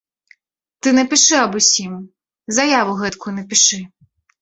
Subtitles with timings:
[0.81, 1.93] Ты напішы аб усім,
[2.59, 3.85] заяву гэткую напішы.